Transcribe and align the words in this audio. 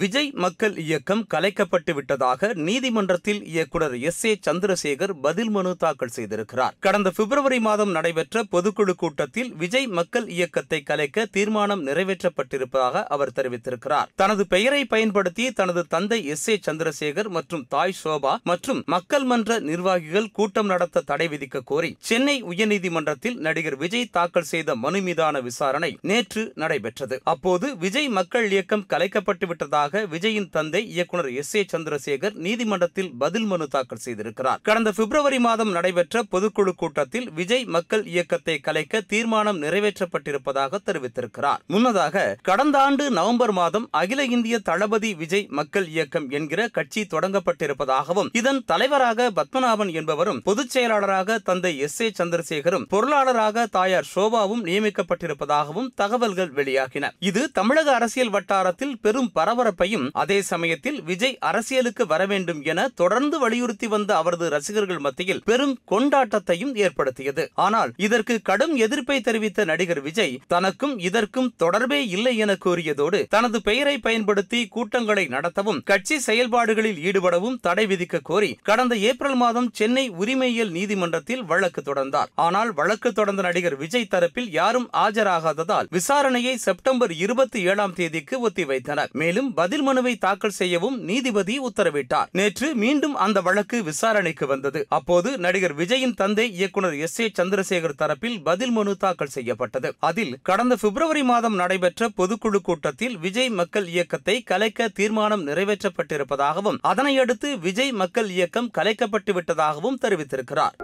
விஜய் 0.00 0.30
மக்கள் 0.42 0.76
இயக்கம் 0.82 1.22
கலைக்கப்பட்டு 1.34 1.92
விட்டதாக 1.94 2.48
நீதிமன்றத்தில் 2.66 3.40
இயக்குனர் 3.46 3.96
எஸ் 4.00 4.24
ஏ 4.24 4.30
சந்திரசேகர் 4.46 5.12
பதில் 5.22 5.50
மனு 5.50 5.76
தாக்கல் 5.76 6.12
செய்திருக்கிறார். 6.16 6.74
கடந்த 6.80 7.10
பிப்ரவரி 7.10 7.58
மாதம் 7.60 7.90
நடைபெற்ற 7.90 8.42
பொதுக்குழு 8.52 8.94
கூட்டத்தில் 9.02 9.50
விஜய் 9.54 9.88
மக்கள் 9.98 10.26
இயக்கத்தை 10.28 10.82
கலைக்க 10.82 11.26
தீர்மானம் 11.30 11.82
நிறைவேற்றப்பட்டிருப்பதாக 11.86 13.02
அவர் 13.16 13.32
தெரிவித்திருக்கிறார். 13.38 14.08
தனது 14.14 14.46
பெயரை 14.46 14.84
பயன்படுத்தி 14.84 15.46
தனது 15.52 15.84
தந்தை 15.86 16.20
எஸ் 16.26 16.48
ஏ 16.48 16.56
சந்திரசேகர் 16.66 17.28
மற்றும் 17.28 17.66
தாய் 17.68 17.94
சோபா 18.04 18.32
மற்றும் 18.42 18.82
மக்கள் 18.86 19.24
மன்ற 19.24 19.58
நிர்வாகிகள் 19.58 20.30
கூட்டம் 20.30 20.66
நடத்த 20.66 21.04
தடை 21.12 21.28
விதிக்க 21.28 21.64
கோரி 21.64 21.92
சென்னை 22.10 22.36
உயர்நீதிமன்றத்தில் 22.44 23.38
நடிகர் 23.48 23.76
விஜய் 23.76 24.10
தாக்கல் 24.18 24.50
செய்த 24.54 24.76
மனு 24.86 25.00
மீதான 25.00 25.40
விசாரணை 25.40 25.92
நேற்று 26.00 26.44
நடைபெற்றது. 26.54 27.18
அப்போது 27.24 27.76
விஜய் 27.76 28.08
மக்கள் 28.20 28.50
இயக்கம் 28.50 28.88
கலைக்கப்பட்டு 28.88 29.46
விட்டதாக 29.46 29.82
விஜயின் 29.92 30.50
தந்தை 30.50 30.88
இயக்குனர் 30.88 31.32
எஸ் 31.32 31.54
ஏ 31.54 31.66
சந்திரசேகர் 31.72 32.34
நீதிமன்றத்தில் 32.34 33.12
பதில் 33.18 33.44
மனு 33.44 33.68
தாக்கல் 33.68 33.98
செய்திருக்கிறார். 34.04 34.56
கடந்த 34.62 34.92
பிப்ரவரி 34.92 35.38
மாதம் 35.38 35.70
நடைபெற்ற 35.70 36.22
பொதுக்குழு 36.32 36.72
கூட்டத்தில் 36.76 37.30
விஜய் 37.30 37.64
மக்கள் 37.64 38.06
இயக்கத்தை 38.06 38.58
கலைக்க 38.58 39.00
தீர்மானம் 39.00 39.62
நிறைவேற்றப்பட்டிருப்பதாக 39.62 40.78
தெரிவித்திருக்கிறார். 40.86 41.56
முன்னதாக 41.66 42.36
கடந்த 42.42 42.78
ஆண்டு 42.78 43.10
நவம்பர் 43.10 43.52
மாதம் 43.52 43.88
அகில 43.90 44.24
இந்திய 44.24 44.58
தளபதி 44.58 45.14
விஜய் 45.14 45.46
மக்கள் 45.50 45.88
இயக்கம் 45.88 46.30
என்கிற 46.30 46.68
கட்சி 46.68 47.06
தொடங்கப்பட்டிருப்பதாகவும் 47.10 48.28
இதன் 48.32 48.62
தலைவராக 48.66 49.30
பத்மநாபன் 49.30 49.92
என்பவரும் 49.92 50.40
பொதுச் 50.44 50.70
செயலாளராக 50.70 51.38
தந்தை 51.38 51.78
எஸ் 51.78 52.00
ஏ 52.00 52.12
சந்திரசேகரும் 52.18 52.86
பொருளாளராக 52.90 53.66
தாயார் 53.70 54.08
சோபாவும் 54.14 54.64
நியமிக்கப்பட்டிருப்பதாகவும் 54.64 55.88
தகவல்கள் 55.94 56.52
வெளியாகின. 56.52 57.10
இது 57.18 57.50
தமிழக 57.50 57.94
அரசியல் 57.94 58.30
வட்டாரத்தில் 58.30 58.98
பெரும் 59.00 59.30
பரபரப்பு 59.32 59.73
பரபரப்பையும் 59.74 60.06
அதே 60.22 60.38
சமயத்தில் 60.50 60.98
விஜய் 61.08 61.36
அரசியலுக்கு 61.48 62.04
வர 62.12 62.22
வேண்டும் 62.32 62.60
என 62.72 62.80
தொடர்ந்து 63.00 63.36
வலியுறுத்தி 63.42 63.86
வந்த 63.94 64.10
அவரது 64.20 64.46
ரசிகர்கள் 64.54 65.02
மத்தியில் 65.06 65.42
பெரும் 65.48 65.74
கொண்டாட்டத்தையும் 65.92 66.74
ஏற்படுத்தியது. 66.84 67.44
ஆனால் 67.66 67.90
இதற்கு 68.06 68.34
கடும் 68.50 68.74
எதிர்ப்பை 68.84 69.18
தெரிவித்த 69.28 69.64
நடிகர் 69.70 70.02
விஜய் 70.06 70.38
தனக்கும் 70.52 70.94
இதற்கும் 71.08 71.50
தொடர்பே 71.62 72.00
இல்லை 72.16 72.34
என 72.44 72.54
கூறியதோடு 72.64 73.20
தனது 73.34 73.60
பெயரை 73.68 73.96
பயன்படுத்தி 74.06 74.60
கூட்டங்களை 74.76 75.24
நடத்தவும் 75.34 75.82
கட்சி 75.90 76.18
செயல்பாடுகளில் 76.28 77.00
ஈடுபடவும் 77.08 77.58
தடை 77.66 77.86
விதிக்க 77.92 78.22
கோரி 78.30 78.50
கடந்த 78.70 78.94
ஏப்ரல் 79.10 79.38
மாதம் 79.44 79.70
சென்னை 79.80 80.06
உரிமையியல் 80.22 80.72
நீதிமன்றத்தில் 80.78 81.44
வழக்கு 81.52 81.80
தொடர்ந்தார். 81.82 82.30
ஆனால் 82.46 82.72
வழக்கு 82.80 83.12
தொடர்ந்த 83.12 83.42
நடிகர் 83.48 83.78
விஜய் 83.82 84.10
தரப்பில் 84.14 84.50
யாரும் 84.60 84.88
ஆஜராகாததால் 85.04 85.90
விசாரணையை 85.96 86.54
செப்டம்பர் 86.66 87.12
இருபத்தி 87.24 87.60
ஏழாம் 87.70 87.94
தேதிக்கு 87.98 88.36
ஒத்திவைத்தனர். 88.48 89.10
மேலும் 89.20 89.50
பதில் 89.64 89.84
மனுவை 89.88 90.12
தாக்கல் 90.24 90.56
செய்யவும் 90.58 90.96
நீதிபதி 91.08 91.54
உத்தரவிட்டார். 91.68 92.28
நேற்று 92.38 92.68
மீண்டும் 92.82 93.14
அந்த 93.24 93.38
வழக்கு 93.40 93.76
விசாரணைக்கு 93.82 94.46
வந்தது. 94.46 94.80
அப்போது 94.88 95.28
நடிகர் 95.44 95.76
விஜயின் 95.76 96.14
தந்தை 96.14 96.46
இயக்குனர் 96.58 96.96
எஸ் 97.06 97.20
ஏ 97.20 97.26
சந்திரசேகர் 97.38 97.96
தரப்பில் 98.02 98.36
பதில் 98.42 98.70
மனு 98.70 98.96
தாக்கல் 98.96 99.32
செய்யப்பட்டது. 99.36 99.90
அதில் 99.98 100.32
கடந்த 100.42 100.76
பிப்ரவரி 100.82 101.22
மாதம் 101.22 101.54
நடைபெற்ற 101.54 102.08
பொதுக்குழு 102.18 102.60
கூட்டத்தில் 102.62 103.16
விஜய் 103.18 103.52
மக்கள் 103.60 103.86
இயக்கத்தை 103.94 104.42
கலைக்க 104.42 104.88
தீர்மானம் 104.88 105.46
நிறைவேற்றப்பட்டிருப்பதாகவும் 105.46 106.80
அதனையடுத்து 106.92 107.50
விஜய் 107.58 107.92
மக்கள் 107.92 108.30
இயக்கம் 108.30 108.70
கலைக்கப்பட்டு 108.78 109.34
விட்டதாகவும் 109.38 110.00
தெரிவித்திருக்கிறார். 110.04 110.76